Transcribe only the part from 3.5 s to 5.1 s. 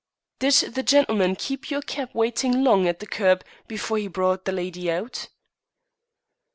before he brought the lady